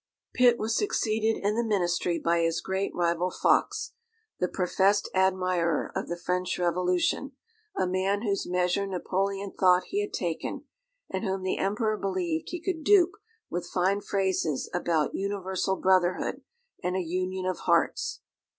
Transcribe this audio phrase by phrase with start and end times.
[0.33, 3.91] Pitt was succeeded in the Ministry by his great rival Fox,
[4.39, 7.33] the professed admirer of the French Revolution,
[7.77, 10.63] a man whose measure Napoleon thought he had taken,
[11.11, 13.13] and whom the Emperor believed he could dupe
[13.51, 16.41] with fine phrases about universal brotherhood
[16.81, 18.21] and a union of hearts.